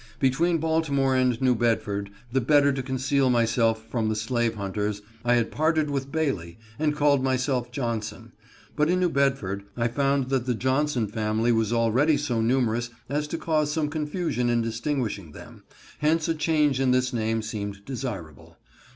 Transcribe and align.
Between 0.19 0.57
Baltimore 0.57 1.15
and 1.15 1.39
New 1.43 1.53
Bedford, 1.53 2.09
the 2.31 2.41
better 2.41 2.73
to 2.73 2.81
conceal 2.81 3.29
myself 3.29 3.85
from 3.87 4.09
the 4.09 4.15
slave 4.15 4.55
hunters, 4.55 5.03
I 5.23 5.35
had 5.35 5.51
parted 5.51 5.91
with 5.91 6.11
Bailey 6.11 6.57
and 6.79 6.95
called 6.95 7.23
myself 7.23 7.71
Johnson; 7.71 8.31
but 8.75 8.89
in 8.89 8.99
New 8.99 9.09
Bedford 9.11 9.61
I 9.77 9.87
found 9.89 10.29
that 10.29 10.47
the 10.47 10.55
Johnson 10.55 11.05
family 11.07 11.51
was 11.51 11.71
already 11.71 12.17
so 12.17 12.41
numerous 12.41 12.89
as 13.09 13.27
to 13.27 13.37
cause 13.37 13.71
some 13.71 13.89
confusion 13.89 14.49
in 14.49 14.63
distinguishing 14.63 15.33
them, 15.33 15.65
hence 15.99 16.27
a 16.27 16.33
change 16.33 16.79
in 16.79 16.89
this 16.89 17.13
name 17.13 17.43
seemed 17.43 17.85
desirable. 17.85 18.57